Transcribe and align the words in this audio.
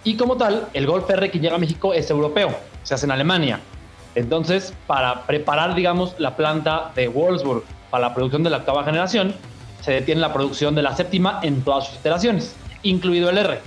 y 0.04 0.16
como 0.16 0.36
tal, 0.36 0.68
el 0.72 0.86
Golf 0.86 1.08
R 1.10 1.30
que 1.30 1.38
llega 1.38 1.56
a 1.56 1.58
México 1.58 1.92
es 1.92 2.10
europeo 2.10 2.54
se 2.82 2.94
hace 2.94 3.06
en 3.06 3.12
Alemania. 3.12 3.60
Entonces, 4.14 4.74
para 4.86 5.26
preparar, 5.26 5.74
digamos, 5.74 6.14
la 6.18 6.36
planta 6.36 6.92
de 6.96 7.08
Wolfsburg 7.08 7.62
para 7.90 8.08
la 8.08 8.14
producción 8.14 8.42
de 8.42 8.50
la 8.50 8.58
octava 8.58 8.84
generación, 8.84 9.34
se 9.82 9.92
detiene 9.92 10.20
la 10.20 10.32
producción 10.32 10.74
de 10.74 10.82
la 10.82 10.96
séptima 10.96 11.40
en 11.42 11.62
todas 11.62 11.86
sus 11.86 11.96
iteraciones, 11.96 12.54
incluido 12.82 13.30
el 13.30 13.38
R. 13.38 13.60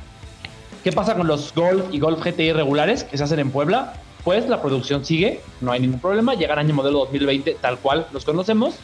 ¿Qué 0.84 0.92
pasa 0.92 1.16
con 1.16 1.28
los 1.28 1.54
Golf 1.54 1.86
y 1.92 2.00
Golf 2.00 2.24
GTI 2.24 2.52
regulares 2.52 3.04
que 3.04 3.18
se 3.18 3.24
hacen 3.24 3.40
en 3.40 3.52
Puebla? 3.52 3.94
Pues 4.24 4.48
la 4.50 4.62
producción 4.62 5.06
sigue, 5.06 5.42
no 5.62 5.72
hay 5.72 5.80
ningún 5.80 6.00
problema, 6.00 6.34
llega 6.34 6.54
el 6.54 6.60
año 6.60 6.74
modelo 6.74 7.00
2020 7.00 7.58
tal 7.62 7.78
cual 7.78 8.08
los 8.12 8.26
conocemos. 8.26 8.76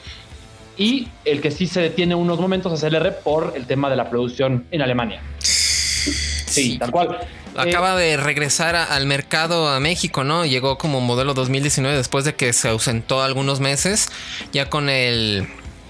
Y 0.78 1.10
el 1.26 1.42
que 1.42 1.52
sí 1.52 1.68
se 1.68 1.82
detiene 1.82 2.16
unos 2.16 2.40
momentos 2.40 2.72
es 2.72 2.84
el 2.84 2.96
R 2.96 3.12
por 3.12 3.54
el 3.56 3.68
tema 3.68 3.90
de 3.90 3.98
la 3.98 4.10
producción 4.10 4.66
en 4.72 4.82
Alemania. 4.82 5.22
Sí, 5.40 6.78
tal 6.78 6.92
cual. 6.92 7.20
Acaba 7.56 8.02
eh, 8.02 8.10
de 8.10 8.18
regresar 8.18 8.76
al 8.76 9.06
mercado 9.06 9.70
a 9.70 9.80
México, 9.80 10.24
¿no? 10.24 10.46
Llegó 10.46 10.78
como 10.78 11.02
modelo 11.02 11.34
2019 11.34 11.96
después 11.96 12.26
de 12.26 12.36
que 12.36 12.54
se 12.54 12.70
ausentó 12.70 13.22
algunos 13.22 13.60
meses, 13.60 14.10
ya 14.52 14.70
con 14.70 14.90
el 14.90 15.48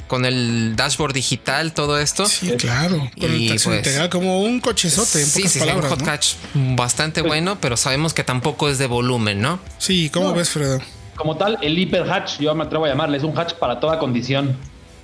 con 0.09 0.25
el 0.25 0.75
dashboard 0.75 1.13
digital, 1.13 1.71
todo 1.71 1.99
esto. 1.99 2.25
Sí, 2.25 2.51
claro. 2.57 3.09
y 3.15 3.47
pues, 3.47 4.09
como 4.09 4.41
un 4.41 4.59
cochezote. 4.59 5.21
En 5.21 5.27
sí, 5.27 5.47
sí, 5.47 5.59
un 5.61 5.83
hot 5.83 6.03
catch 6.03 6.33
bastante 6.53 7.21
bueno, 7.21 7.59
pero 7.61 7.77
sabemos 7.77 8.13
que 8.13 8.23
tampoco 8.23 8.69
es 8.69 8.79
de 8.79 8.87
volumen, 8.87 9.39
¿no? 9.39 9.59
Sí, 9.77 10.09
¿cómo 10.09 10.33
ves, 10.33 10.49
Fredo? 10.49 10.79
Como 11.15 11.37
tal, 11.37 11.59
el 11.61 11.77
hiper 11.77 12.09
hatch, 12.09 12.39
yo 12.39 12.55
me 12.55 12.63
atrevo 12.63 12.85
a 12.85 12.89
llamarle, 12.89 13.17
es 13.17 13.23
un 13.23 13.37
hatch 13.37 13.53
para 13.53 13.79
toda 13.79 13.99
condición. 13.99 14.57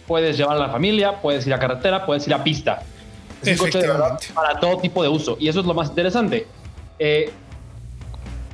Puedes 0.07 0.37
llevar 0.37 0.57
a 0.57 0.59
la 0.59 0.69
familia, 0.69 1.21
puedes 1.21 1.45
ir 1.45 1.53
a 1.53 1.59
carretera, 1.59 2.05
puedes 2.05 2.25
ir 2.27 2.33
a 2.33 2.43
pista. 2.43 2.81
Es 3.41 3.59
un 3.59 3.69
coche 3.69 3.81
para 4.33 4.59
todo 4.59 4.77
tipo 4.77 5.03
de 5.03 5.09
uso. 5.09 5.37
Y 5.39 5.47
eso 5.47 5.59
es 5.59 5.65
lo 5.65 5.73
más 5.73 5.89
interesante. 5.89 6.47
Eh, 6.99 7.31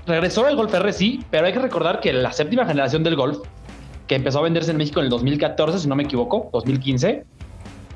regresó 0.05 0.47
el 0.47 0.55
Golf 0.55 0.73
R, 0.73 0.93
sí, 0.93 1.23
pero 1.29 1.45
hay 1.45 1.53
que 1.53 1.59
recordar 1.59 1.99
que 1.99 2.11
la 2.13 2.31
séptima 2.31 2.65
generación 2.65 3.03
del 3.03 3.15
Golf, 3.15 3.39
que 4.07 4.15
empezó 4.15 4.39
a 4.39 4.41
venderse 4.43 4.71
en 4.71 4.77
México 4.77 4.99
en 4.99 5.05
el 5.05 5.09
2014, 5.09 5.79
si 5.79 5.87
no 5.87 5.95
me 5.95 6.03
equivoco, 6.03 6.49
2015, 6.53 7.23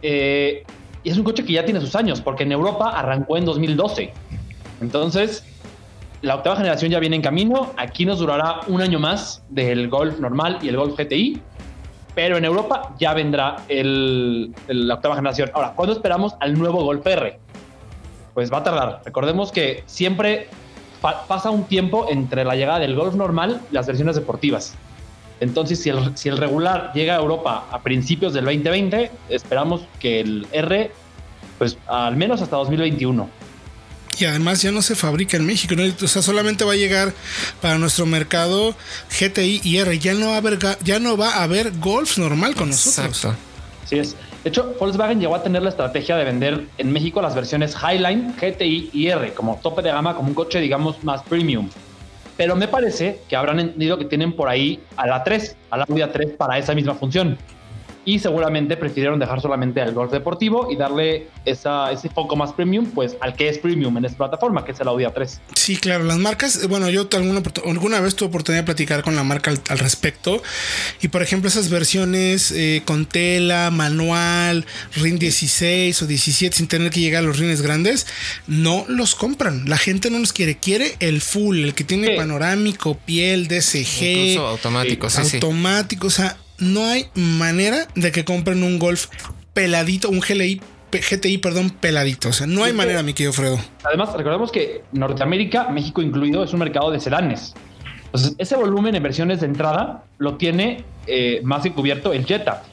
eh, 0.02 0.64
y 1.04 1.10
es 1.10 1.18
un 1.18 1.24
coche 1.24 1.44
que 1.44 1.54
ya 1.54 1.66
tiene 1.66 1.82
sus 1.82 1.96
años, 1.96 2.22
porque 2.22 2.44
en 2.44 2.52
Europa 2.52 2.90
arrancó 2.90 3.38
en 3.38 3.46
2012. 3.46 4.12
Entonces, 4.82 5.44
la 6.22 6.36
octava 6.36 6.56
generación 6.56 6.92
ya 6.92 7.00
viene 7.00 7.16
en 7.16 7.22
camino. 7.22 7.72
Aquí 7.78 8.06
nos 8.06 8.20
durará 8.20 8.62
un 8.68 8.82
año 8.82 9.00
más 9.00 9.44
del 9.50 9.90
Golf 9.90 10.20
normal 10.20 10.60
y 10.62 10.70
el 10.70 10.78
Golf 10.78 10.98
GTI 10.98 11.42
pero 12.16 12.38
en 12.38 12.46
Europa 12.46 12.96
ya 12.98 13.14
vendrá 13.14 13.58
la 13.68 14.94
octava 14.94 15.16
generación. 15.16 15.52
Ahora, 15.54 15.74
¿cuándo 15.76 15.94
esperamos 15.94 16.34
al 16.40 16.58
nuevo 16.58 16.84
Golf 16.84 17.06
R? 17.06 17.38
Pues 18.34 18.52
va 18.52 18.60
a 18.60 18.64
tardar. 18.64 19.02
Recordemos 19.06 19.52
que 19.52 19.84
siempre 19.86 20.48
pasa 21.02 21.52
un 21.52 21.66
tiempo 21.66 22.08
entre 22.10 22.46
la 22.46 22.56
llegada 22.56 22.80
del 22.80 22.96
Golf 22.96 23.16
normal 23.16 23.62
y 23.70 23.76
las 23.76 23.86
versiones 23.86 24.16
deportivas. 24.16 24.76
Entonces, 25.42 25.84
si 25.84 25.90
el, 25.90 26.18
si 26.18 26.30
el 26.30 26.38
regular 26.38 26.92
llega 26.94 27.16
a 27.16 27.20
Europa 27.20 27.66
a 27.70 27.82
principios 27.82 28.34
del 28.34 28.46
2020, 28.46 29.12
esperamos 29.30 29.82
que 30.00 30.22
el 30.22 30.48
R, 30.54 30.92
pues 31.58 31.78
al 31.88 32.16
menos 32.16 32.42
hasta 32.42 32.56
2021 32.56 33.45
y 34.20 34.26
además 34.26 34.62
ya 34.62 34.72
no 34.72 34.82
se 34.82 34.96
fabrica 34.96 35.38
en 35.38 35.46
México, 35.46 35.76
o 36.04 36.08
sea, 36.08 36.22
solamente 36.22 36.64
va 36.64 36.74
a 36.74 36.76
llegar 36.76 37.14
para 37.62 37.78
nuestro 37.78 38.06
mercado 38.06 38.76
GTI 39.20 39.62
y 39.64 39.78
R, 39.78 39.98
ya 40.00 40.14
no 40.14 40.28
va 40.28 40.36
a 40.36 40.38
haber, 40.38 40.60
ya 40.84 41.00
no 41.00 41.18
va 41.18 41.36
a 41.36 41.44
haber 41.44 41.72
Golf 41.80 42.18
normal 42.18 42.56
con 42.56 42.70
nosotros. 42.70 43.08
Exacto. 43.08 43.36
Sí 43.86 44.00
es. 44.00 44.16
De 44.44 44.50
hecho, 44.50 44.76
Volkswagen 44.80 45.20
llegó 45.20 45.36
a 45.36 45.42
tener 45.42 45.64
la 45.64 45.70
estrategia 45.70 46.16
de 46.18 46.24
vender 46.24 46.68
en 46.78 46.92
México 46.92 47.20
las 47.22 47.34
versiones 47.34 47.76
Highline, 47.76 48.36
GTI 48.40 48.92
y 48.94 49.08
R 49.08 49.34
como 49.34 49.60
tope 49.62 49.82
de 49.82 49.90
gama, 49.90 50.16
como 50.16 50.30
un 50.30 50.36
coche, 50.36 50.60
digamos, 50.62 51.04
más 51.04 51.24
premium. 51.24 51.70
Pero 52.38 52.56
me 52.56 52.68
parece 52.68 53.22
que 53.28 53.36
habrán 53.36 53.60
entendido 53.60 53.98
que 53.98 54.06
tienen 54.06 54.34
por 54.34 54.50
ahí 54.50 54.80
a 54.98 55.08
la 55.08 55.24
3, 55.24 55.56
a 55.72 55.78
la 55.78 55.86
Audi 55.90 56.02
A3 56.02 56.38
para 56.38 56.60
esa 56.60 56.76
misma 56.76 56.94
función 56.94 57.38
y 58.06 58.20
seguramente 58.20 58.78
prefirieron 58.78 59.20
dejar 59.20 59.42
solamente 59.42 59.82
al 59.82 59.94
golf 59.94 60.12
deportivo 60.12 60.72
y 60.72 60.76
darle 60.76 61.28
esa, 61.44 61.92
ese 61.92 62.10
foco 62.10 62.36
más 62.36 62.54
premium, 62.54 62.86
pues 62.92 63.18
al 63.20 63.36
que 63.36 63.50
es 63.50 63.58
premium 63.58 63.98
en 63.98 64.06
esta 64.06 64.18
plataforma, 64.18 64.64
que 64.64 64.72
es 64.72 64.80
el 64.80 64.88
Audi 64.88 65.04
A3. 65.04 65.40
Sí, 65.56 65.76
claro, 65.76 66.04
las 66.04 66.20
marcas, 66.20 66.68
bueno, 66.68 66.90
yo 66.90 67.08
alguna, 67.14 67.42
alguna 67.66 68.00
vez 68.00 68.16
tuve 68.16 68.30
oportunidad 68.30 68.62
de 68.62 68.66
platicar 68.66 69.04
con 69.04 69.16
la 69.16 69.24
marca 69.24 69.52
al, 69.52 69.80
respecto 69.80 70.42
y 71.02 71.10
por 71.10 71.22
ejemplo 71.22 71.50
esas 71.50 71.70
versiones 71.70 72.52
eh, 72.52 72.84
con 72.86 73.06
tela, 73.06 73.72
manual, 73.72 74.66
RIN 74.96 75.18
16 75.18 76.02
o 76.02 76.08
17 76.08 76.56
sin 76.56 76.68
tener 76.68 76.92
que 76.92 77.00
llegar 77.00 77.24
a 77.24 77.28
los 77.28 77.40
rines 77.40 77.62
grandes, 77.62 78.06
no 78.48 78.86
los 78.88 79.16
compran. 79.16 79.68
La 79.68 79.78
gente 79.78 80.12
no 80.12 80.20
los 80.20 80.32
quiere, 80.32 80.58
quiere 80.58 80.96
el 81.00 81.22
full, 81.22 81.64
el 81.64 81.74
que 81.74 81.84
tiene 81.84 82.16
panorámico, 82.16 82.96
piel, 83.06 83.48
DSG. 83.48 84.04
Incluso 84.04 84.48
automático, 84.48 85.10
sí, 85.10 85.22
automático, 85.22 86.08
o 86.08 86.12
sea, 86.12 86.38
no 86.58 86.86
hay 86.86 87.08
manera 87.16 87.88
de 87.96 88.12
que 88.12 88.26
compren 88.26 88.64
un 88.64 88.80
Golf 88.80 89.08
peladito, 89.54 90.10
un 90.10 90.20
GLI 90.20 90.62
GTI, 90.92 91.38
perdón, 91.40 91.70
peladito. 91.70 92.30
O 92.30 92.34
sea, 92.34 92.48
no 92.48 92.64
hay 92.64 92.74
manera, 92.74 93.04
mi 93.04 93.14
querido 93.14 93.34
Fredo. 93.34 93.60
Además, 93.84 94.14
recordemos 94.14 94.52
que 94.52 94.84
Norteamérica, 94.92 95.70
México 95.70 96.02
incluido, 96.02 96.44
es 96.44 96.54
un 96.54 96.60
mercado 96.60 96.92
de 96.92 97.00
sedanes. 97.00 97.54
Entonces, 98.06 98.36
ese 98.38 98.56
volumen 98.56 98.96
en 98.96 99.04
versiones 99.04 99.42
de 99.42 99.48
entrada 99.48 100.04
lo 100.18 100.36
tiene 100.36 100.84
eh, 101.08 101.42
más 101.44 101.66
encubierto 101.66 102.14
el 102.14 102.26
Jetta. 102.26 102.64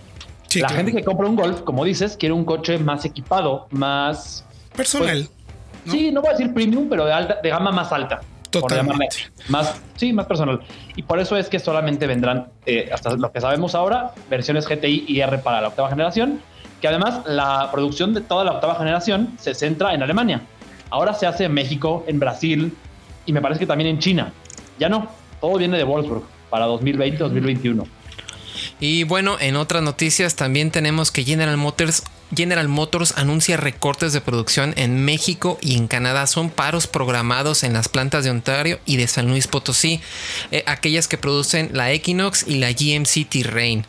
la 0.54 0.68
gente 0.68 0.92
que 0.92 1.02
compra 1.02 1.26
un 1.26 1.36
Golf, 1.36 1.62
como 1.62 1.84
dices, 1.84 2.16
quiere 2.16 2.32
un 2.32 2.44
coche 2.44 2.78
más 2.78 3.04
equipado, 3.04 3.66
más 3.70 4.44
personal. 4.76 5.28
Pues, 5.84 5.96
sí, 5.96 6.12
no 6.12 6.20
voy 6.20 6.30
a 6.30 6.32
decir 6.34 6.54
premium, 6.54 6.88
pero 6.88 7.04
de, 7.06 7.12
alta, 7.12 7.38
de 7.42 7.48
gama 7.48 7.72
más 7.72 7.90
alta. 7.92 8.20
Totalmente. 8.52 9.16
Más, 9.48 9.80
sí, 9.96 10.12
más 10.12 10.26
personal. 10.26 10.60
Y 10.94 11.02
por 11.02 11.18
eso 11.18 11.36
es 11.36 11.48
que 11.48 11.58
solamente 11.58 12.06
vendrán, 12.06 12.48
eh, 12.66 12.90
hasta 12.92 13.14
lo 13.16 13.32
que 13.32 13.40
sabemos 13.40 13.74
ahora, 13.74 14.12
versiones 14.28 14.68
GTI 14.68 15.06
y 15.08 15.20
R 15.20 15.38
para 15.38 15.60
la 15.60 15.68
octava 15.68 15.88
generación, 15.88 16.40
que 16.80 16.88
además 16.88 17.22
la 17.26 17.70
producción 17.72 18.12
de 18.12 18.20
toda 18.20 18.44
la 18.44 18.52
octava 18.52 18.74
generación 18.74 19.34
se 19.38 19.54
centra 19.54 19.94
en 19.94 20.02
Alemania. 20.02 20.42
Ahora 20.90 21.14
se 21.14 21.26
hace 21.26 21.44
en 21.44 21.54
México, 21.54 22.04
en 22.06 22.18
Brasil 22.18 22.76
y 23.24 23.32
me 23.32 23.40
parece 23.40 23.60
que 23.60 23.66
también 23.66 23.88
en 23.88 23.98
China. 23.98 24.32
Ya 24.78 24.88
no, 24.88 25.08
todo 25.40 25.56
viene 25.56 25.78
de 25.78 25.84
Wolfsburg 25.84 26.24
para 26.50 26.66
2020-2021. 26.68 27.86
Y 28.80 29.04
bueno, 29.04 29.36
en 29.40 29.56
otras 29.56 29.82
noticias 29.82 30.36
también 30.36 30.70
tenemos 30.70 31.10
que 31.10 31.24
General 31.24 31.56
Motors 31.56 32.02
General 32.34 32.66
Motors 32.66 33.12
anuncia 33.16 33.58
recortes 33.58 34.12
de 34.12 34.22
producción 34.22 34.72
en 34.76 35.04
México 35.04 35.58
y 35.60 35.76
en 35.76 35.86
Canadá. 35.86 36.26
Son 36.26 36.48
paros 36.48 36.86
programados 36.86 37.62
en 37.62 37.74
las 37.74 37.88
plantas 37.88 38.24
de 38.24 38.30
Ontario 38.30 38.80
y 38.86 38.96
de 38.96 39.06
San 39.06 39.28
Luis 39.28 39.46
Potosí, 39.46 40.00
eh, 40.50 40.64
aquellas 40.66 41.08
que 41.08 41.18
producen 41.18 41.70
la 41.72 41.92
Equinox 41.92 42.46
y 42.48 42.56
la 42.56 42.72
GMC 42.72 43.28
Terrain. 43.28 43.86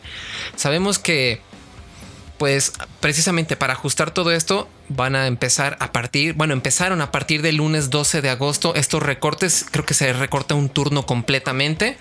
Sabemos 0.56 0.98
que 0.98 1.40
pues 2.44 2.74
precisamente 3.00 3.56
para 3.56 3.72
ajustar 3.72 4.10
todo 4.10 4.30
esto 4.30 4.68
van 4.90 5.16
a 5.16 5.28
empezar 5.28 5.78
a 5.80 5.92
partir, 5.92 6.34
bueno, 6.34 6.52
empezaron 6.52 7.00
a 7.00 7.10
partir 7.10 7.40
del 7.40 7.56
lunes 7.56 7.88
12 7.88 8.20
de 8.20 8.28
agosto 8.28 8.74
estos 8.74 9.02
recortes, 9.02 9.64
creo 9.70 9.86
que 9.86 9.94
se 9.94 10.12
recorta 10.12 10.54
un 10.54 10.68
turno 10.68 11.06
completamente 11.06 11.96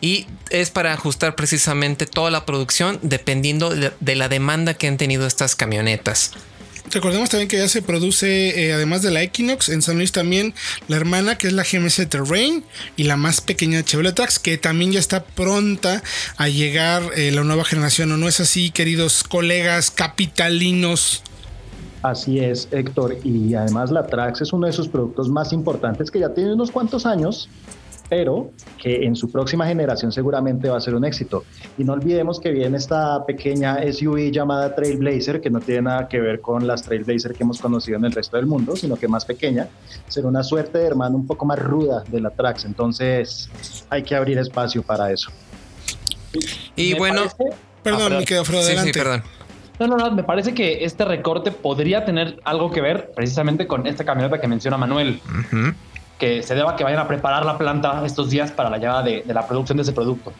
y 0.00 0.26
es 0.48 0.70
para 0.70 0.94
ajustar 0.94 1.34
precisamente 1.34 2.06
toda 2.06 2.30
la 2.30 2.46
producción 2.46 2.98
dependiendo 3.02 3.68
de 3.68 4.14
la 4.14 4.30
demanda 4.30 4.72
que 4.72 4.88
han 4.88 4.96
tenido 4.96 5.26
estas 5.26 5.54
camionetas. 5.54 6.32
Recordemos 6.90 7.30
también 7.30 7.48
que 7.48 7.56
ya 7.56 7.68
se 7.68 7.82
produce, 7.82 8.66
eh, 8.66 8.72
además 8.72 9.02
de 9.02 9.10
la 9.10 9.22
Equinox, 9.22 9.68
en 9.70 9.82
San 9.82 9.96
Luis 9.96 10.12
también 10.12 10.54
la 10.86 10.96
hermana 10.96 11.36
que 11.38 11.46
es 11.46 11.52
la 11.52 11.64
GMC 11.64 12.06
Terrain 12.08 12.62
y 12.96 13.04
la 13.04 13.16
más 13.16 13.40
pequeña 13.40 13.82
Chevrolet 13.82 14.14
Trax, 14.14 14.38
que 14.38 14.58
también 14.58 14.92
ya 14.92 15.00
está 15.00 15.24
pronta 15.24 16.02
a 16.36 16.48
llegar 16.48 17.02
eh, 17.16 17.32
la 17.32 17.42
nueva 17.42 17.64
generación. 17.64 18.12
¿O 18.12 18.16
no 18.16 18.28
es 18.28 18.40
así, 18.40 18.70
queridos 18.70 19.24
colegas 19.24 19.90
capitalinos? 19.90 21.22
Así 22.02 22.38
es, 22.38 22.68
Héctor. 22.70 23.16
Y 23.24 23.54
además 23.54 23.90
la 23.90 24.06
Trax 24.06 24.42
es 24.42 24.52
uno 24.52 24.66
de 24.66 24.72
esos 24.72 24.88
productos 24.88 25.30
más 25.30 25.54
importantes 25.54 26.10
que 26.10 26.20
ya 26.20 26.34
tiene 26.34 26.52
unos 26.52 26.70
cuantos 26.70 27.06
años 27.06 27.48
pero 28.08 28.50
que 28.78 29.04
en 29.06 29.16
su 29.16 29.30
próxima 29.30 29.66
generación 29.66 30.12
seguramente 30.12 30.68
va 30.68 30.76
a 30.76 30.80
ser 30.80 30.94
un 30.94 31.04
éxito. 31.04 31.44
Y 31.78 31.84
no 31.84 31.92
olvidemos 31.94 32.40
que 32.40 32.50
viene 32.50 32.76
esta 32.76 33.24
pequeña 33.24 33.78
SUV 33.92 34.30
llamada 34.30 34.74
Trailblazer, 34.74 35.40
que 35.40 35.50
no 35.50 35.60
tiene 35.60 35.82
nada 35.82 36.08
que 36.08 36.20
ver 36.20 36.40
con 36.40 36.66
las 36.66 36.82
Trailblazer 36.82 37.32
que 37.34 37.42
hemos 37.42 37.60
conocido 37.60 37.96
en 37.98 38.04
el 38.04 38.12
resto 38.12 38.36
del 38.36 38.46
mundo, 38.46 38.76
sino 38.76 38.96
que 38.96 39.08
más 39.08 39.24
pequeña, 39.24 39.68
será 40.08 40.28
una 40.28 40.42
suerte 40.42 40.78
de 40.78 40.86
hermano 40.86 41.16
un 41.16 41.26
poco 41.26 41.44
más 41.46 41.58
ruda 41.58 42.04
de 42.08 42.20
la 42.20 42.30
Trax, 42.30 42.64
entonces 42.64 43.48
hay 43.90 44.02
que 44.02 44.14
abrir 44.14 44.38
espacio 44.38 44.82
para 44.82 45.10
eso. 45.10 45.30
Y 46.76 46.94
bueno, 46.94 47.22
perdón, 47.82 48.12
Ah, 48.14 48.18
me 48.18 48.24
quedo 48.24 48.44
sí, 48.44 48.52
sí, 48.52 48.58
adelante. 48.58 48.92
perdón. 48.92 49.22
No, 49.78 49.86
no, 49.88 49.96
no, 49.96 50.10
me 50.12 50.22
parece 50.22 50.54
que 50.54 50.84
este 50.84 51.04
recorte 51.04 51.50
podría 51.50 52.04
tener 52.04 52.40
algo 52.44 52.70
que 52.70 52.80
ver 52.80 53.10
precisamente 53.14 53.66
con 53.66 53.86
esta 53.86 54.04
camioneta 54.04 54.40
que 54.40 54.46
menciona 54.46 54.76
Manuel, 54.76 55.20
Ujú. 55.26 55.74
Que 56.24 56.42
se 56.42 56.54
deba 56.54 56.74
que 56.74 56.84
vayan 56.84 57.00
a 57.00 57.06
preparar 57.06 57.44
la 57.44 57.58
planta 57.58 58.02
estos 58.06 58.30
días 58.30 58.50
para 58.50 58.70
la 58.70 58.78
llegada 58.78 59.02
de, 59.02 59.22
de 59.26 59.34
la 59.34 59.46
producción 59.46 59.76
de 59.76 59.82
ese 59.82 59.92
producto. 59.92 60.32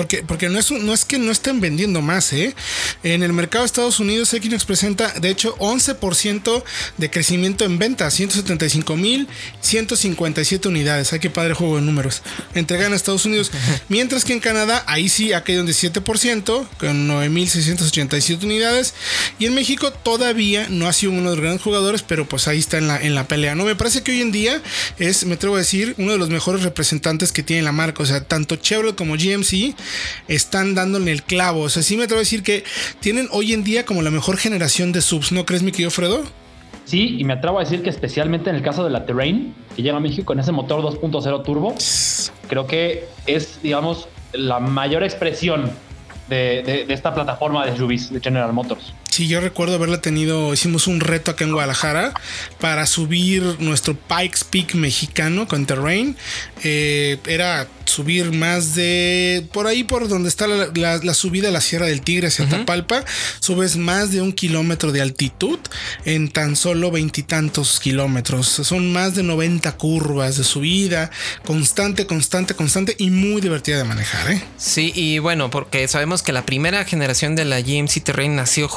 Porque, 0.00 0.22
porque 0.22 0.48
no, 0.48 0.58
es 0.58 0.70
no 0.70 0.94
es 0.94 1.04
que 1.04 1.18
no 1.18 1.30
estén 1.30 1.60
vendiendo 1.60 2.00
más, 2.00 2.32
¿eh? 2.32 2.54
En 3.02 3.22
el 3.22 3.34
mercado 3.34 3.64
de 3.64 3.66
Estados 3.66 4.00
Unidos, 4.00 4.32
Equinox 4.32 4.64
presenta, 4.64 5.12
de 5.20 5.28
hecho, 5.28 5.54
11% 5.58 6.64
de 6.96 7.10
crecimiento 7.10 7.66
en 7.66 7.78
ventas, 7.78 8.14
175 8.14 8.96
mil 8.96 9.28
157 9.60 10.68
unidades. 10.68 11.12
Ay, 11.12 11.18
qué 11.18 11.28
padre 11.28 11.52
juego 11.52 11.76
de 11.76 11.82
números. 11.82 12.22
Entregan 12.54 12.94
a 12.94 12.96
Estados 12.96 13.26
Unidos. 13.26 13.50
Mientras 13.90 14.24
que 14.24 14.32
en 14.32 14.40
Canadá, 14.40 14.84
ahí 14.86 15.10
sí 15.10 15.34
ha 15.34 15.44
caído 15.44 15.64
un 15.64 15.68
17%, 15.68 16.66
con 16.78 17.08
9.687 17.08 18.42
unidades. 18.42 18.94
Y 19.38 19.44
en 19.44 19.54
México 19.54 19.92
todavía 19.92 20.66
no 20.70 20.88
ha 20.88 20.94
sido 20.94 21.12
uno 21.12 21.28
de 21.28 21.36
los 21.36 21.40
grandes 21.40 21.62
jugadores, 21.62 22.00
pero 22.00 22.26
pues 22.26 22.48
ahí 22.48 22.58
está 22.58 22.78
en 22.78 22.88
la, 22.88 22.98
en 22.98 23.14
la 23.14 23.28
pelea. 23.28 23.54
No, 23.54 23.66
me 23.66 23.76
parece 23.76 24.02
que 24.02 24.12
hoy 24.12 24.22
en 24.22 24.32
día 24.32 24.62
es, 24.98 25.26
me 25.26 25.34
atrevo 25.34 25.56
a 25.56 25.58
decir, 25.58 25.94
uno 25.98 26.12
de 26.12 26.18
los 26.18 26.30
mejores 26.30 26.62
representantes 26.62 27.32
que 27.32 27.42
tiene 27.42 27.60
la 27.60 27.72
marca. 27.72 28.02
O 28.02 28.06
sea, 28.06 28.24
tanto 28.24 28.56
Chevrolet 28.56 28.96
como 28.96 29.14
GMC 29.14 29.74
están 30.28 30.74
dándole 30.74 31.12
el 31.12 31.22
clavo. 31.22 31.62
O 31.62 31.68
sea, 31.68 31.82
sí 31.82 31.96
me 31.96 32.04
atrevo 32.04 32.18
a 32.18 32.22
decir 32.22 32.42
que 32.42 32.64
tienen 33.00 33.28
hoy 33.30 33.52
en 33.52 33.64
día 33.64 33.84
como 33.84 34.02
la 34.02 34.10
mejor 34.10 34.36
generación 34.36 34.92
de 34.92 35.00
subs, 35.00 35.32
¿no 35.32 35.44
crees, 35.46 35.62
mi 35.62 35.72
querido 35.72 35.90
Fredo? 35.90 36.24
Sí, 36.84 37.16
y 37.18 37.24
me 37.24 37.34
atrevo 37.34 37.58
a 37.58 37.62
decir 37.62 37.82
que 37.82 37.90
especialmente 37.90 38.50
en 38.50 38.56
el 38.56 38.62
caso 38.62 38.82
de 38.82 38.90
la 38.90 39.06
Terrain, 39.06 39.54
que 39.76 39.82
llega 39.82 39.96
a 39.96 40.00
México 40.00 40.24
con 40.24 40.40
ese 40.40 40.50
motor 40.50 40.82
2.0 40.82 41.44
turbo, 41.44 41.74
creo 42.48 42.66
que 42.66 43.06
es, 43.26 43.62
digamos, 43.62 44.08
la 44.32 44.58
mayor 44.58 45.04
expresión 45.04 45.70
de, 46.28 46.86
esta 46.88 47.14
plataforma 47.14 47.66
de 47.66 47.76
SUVs 47.76 48.12
de 48.12 48.20
General 48.20 48.52
Motors. 48.52 48.94
Sí, 49.10 49.26
yo 49.26 49.40
recuerdo 49.40 49.74
haberla 49.74 50.00
tenido, 50.00 50.52
hicimos 50.54 50.86
un 50.86 51.00
reto 51.00 51.32
acá 51.32 51.44
en 51.44 51.52
Guadalajara 51.52 52.14
para 52.60 52.86
subir 52.86 53.42
nuestro 53.58 53.94
Pikes 53.96 54.40
Peak 54.50 54.74
mexicano 54.74 55.48
con 55.48 55.66
Terrain. 55.66 56.16
Eh, 56.62 57.18
era 57.26 57.68
subir 57.86 58.30
más 58.32 58.76
de, 58.76 59.44
por 59.52 59.66
ahí 59.66 59.82
por 59.82 60.06
donde 60.08 60.28
está 60.28 60.46
la, 60.46 60.68
la- 60.74 60.98
la 61.02 61.14
subida 61.14 61.48
a 61.48 61.50
la 61.50 61.60
Sierra 61.60 61.86
del 61.86 62.02
Tigre 62.02 62.28
hacia 62.28 62.48
Tapalpa, 62.48 63.04
subes 63.40 63.76
más 63.76 64.12
de 64.12 64.22
un 64.22 64.32
kilómetro 64.32 64.92
de 64.92 65.00
altitud 65.00 65.58
en 66.04 66.28
tan 66.30 66.54
solo 66.54 66.92
veintitantos 66.92 67.80
kilómetros. 67.80 68.46
Son 68.46 68.92
más 68.92 69.16
de 69.16 69.24
90 69.24 69.76
curvas 69.76 70.36
de 70.36 70.44
subida, 70.44 71.10
constante, 71.44 72.06
constante, 72.06 72.54
constante 72.54 72.94
y 72.98 73.10
muy 73.10 73.40
divertida 73.40 73.78
de 73.78 73.84
manejar. 73.84 74.30
¿eh? 74.30 74.42
Sí, 74.56 74.92
y 74.94 75.18
bueno, 75.18 75.50
porque 75.50 75.88
sabemos 75.88 76.22
que 76.22 76.32
la 76.32 76.46
primera 76.46 76.84
generación 76.84 77.34
de 77.34 77.44
la 77.44 77.60
GMC 77.60 78.04
Terrain 78.04 78.36
nació 78.36 78.68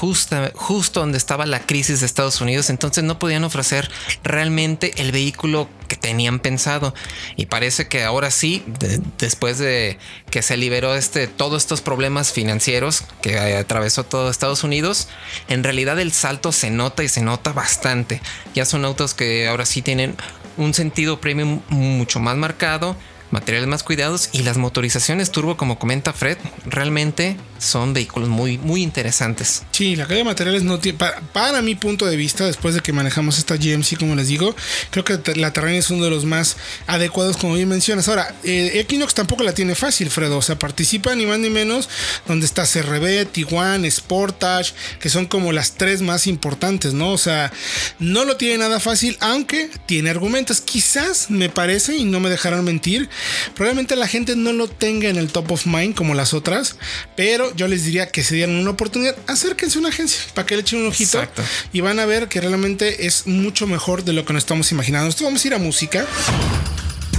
justo 0.56 1.00
donde 1.00 1.18
estaba 1.18 1.46
la 1.46 1.60
crisis 1.66 2.00
de 2.00 2.06
Estados 2.06 2.42
Unidos, 2.42 2.70
entonces 2.70 3.04
no 3.04 3.20
podían 3.20 3.44
ofrecer 3.44 3.90
realmente 4.24 4.94
el 4.98 5.12
vehículo 5.12 5.70
que 5.88 5.96
tenían 5.96 6.40
pensado. 6.40 6.94
Y 7.36 7.48
parece 7.48 7.88
que 7.88 8.04
ahora 8.04 8.31
sí, 8.31 8.64
de- 8.80 9.02
después 9.18 9.58
de 9.58 9.98
que 10.30 10.42
se 10.42 10.58
liberó 10.58 10.96
este, 10.96 11.28
todos 11.28 11.64
estos 11.64 11.81
problemas 11.81 12.31
financieros 12.31 13.04
que 13.22 13.38
atravesó 13.38 14.04
todo 14.04 14.30
Estados 14.30 14.64
Unidos, 14.64 15.08
en 15.48 15.64
realidad 15.64 16.00
el 16.00 16.12
salto 16.12 16.52
se 16.52 16.70
nota 16.70 17.04
y 17.04 17.10
se 17.10 17.22
nota 17.22 17.54
bastante. 17.54 18.22
Ya 18.56 18.66
son 18.66 18.86
autos 18.86 19.14
que 19.14 19.48
ahora 19.48 19.66
sí 19.66 19.81
tienen 19.81 20.16
un 20.58 20.74
sentido 20.74 21.20
premium 21.20 21.62
mucho 21.70 22.20
más 22.20 22.36
marcado 22.38 22.96
materiales 23.34 23.68
más 23.68 23.84
cuidados 23.84 24.30
y 24.32 24.44
las 24.44 24.58
motorizaciones 24.58 25.32
turbo, 25.32 25.58
como 25.58 25.80
comenta 25.80 26.14
Fred, 26.14 26.38
realmente 26.66 27.36
son 27.58 27.94
vehículos 27.94 28.30
muy, 28.30 28.58
muy 28.58 28.84
interesantes. 28.84 29.64
Sí, 29.72 29.96
la 29.96 30.04
calidad 30.04 30.20
de 30.20 30.30
materiales 30.30 30.64
no 30.64 30.80
tiene. 30.80 30.98
Para, 30.98 31.20
para 31.20 31.62
mi 31.62 31.76
punto 31.76 32.06
de 32.06 32.16
vista, 32.16 32.46
después 32.46 32.76
de 32.76 32.82
que 32.82 32.94
manejamos 32.94 33.40
esta 33.40 33.56
GMC, 33.58 33.98
como 33.98 34.16
les 34.16 34.28
digo, 34.28 34.56
creo 34.92 35.04
que 35.04 35.20
la 35.36 35.52
Terrain 35.52 35.78
es 35.78 35.90
uno 35.90 36.06
de 36.06 36.12
los 36.12 36.26
más 36.26 36.58
adecuados, 36.88 37.38
como 37.38 37.56
bien 37.56 37.68
mencionas. 37.68 38.08
Ahora, 38.08 38.34
eh, 38.44 38.72
Equinox 38.76 39.14
tampoco 39.14 39.44
la 39.44 39.54
tiene 39.54 39.76
fácil, 39.76 40.10
Fredo. 40.10 40.38
O 40.38 40.42
sea, 40.42 40.60
participa 40.60 41.16
ni 41.16 41.26
más 41.26 41.40
ni 41.40 41.50
menos 41.50 41.90
donde 42.28 42.46
está 42.46 42.66
CRB, 42.66 43.26
Tiguan, 43.32 43.90
Sportage, 43.90 44.74
que 45.00 45.10
son 45.10 45.26
como 45.26 45.52
las 45.52 45.74
tres 45.76 46.02
más 46.02 46.28
importantes, 46.28 46.94
¿no? 46.94 47.12
O 47.12 47.18
sea, 47.18 47.52
no 48.00 48.26
lo 48.26 48.38
tiene 48.38 48.60
nada 48.60 48.80
fácil, 48.80 49.18
aunque 49.20 49.70
tiene 49.88 50.12
argumentos. 50.12 50.62
Quizás 50.62 51.32
me 51.32 51.50
parece, 51.50 51.96
y 51.98 52.04
no 52.04 52.20
me 52.20 52.30
dejarán 52.30 52.64
mentir, 52.64 53.10
probablemente 53.56 53.96
la 53.96 54.08
gente 54.08 54.36
no 54.36 54.54
lo 54.54 54.68
tenga 54.68 55.10
en 55.10 55.18
el 55.18 55.30
top 55.30 55.52
of 55.52 55.66
mind 55.66 55.96
como 55.96 56.14
las 56.14 56.34
otras, 56.34 56.78
pero 57.16 57.56
yo 57.56 57.68
les 57.68 57.86
diría 57.86 58.08
que 58.08 58.24
se 58.24 58.36
dieran 58.36 58.56
una 58.56 58.72
oportunidad, 58.72 59.16
acérquense 59.28 59.78
a 59.78 59.81
una 59.81 59.90
agencia 59.90 60.20
para 60.34 60.46
que 60.46 60.56
le 60.56 60.62
echen 60.62 60.81
un 60.81 60.88
ojito 60.88 61.20
Exacto. 61.20 61.44
y 61.72 61.81
van 61.81 62.00
a 62.00 62.06
ver 62.06 62.28
que 62.28 62.42
realmente 62.42 63.06
es 63.06 63.28
mucho 63.28 63.68
mejor 63.68 64.04
de 64.04 64.14
lo 64.14 64.25
que 64.25 64.34
nos 64.34 64.44
estamos 64.44 64.72
imaginando. 64.72 65.08
Nosotros 65.08 65.28
vamos 65.28 65.44
a 65.44 65.48
ir 65.48 65.54
a 65.54 65.60
música. 65.60 66.06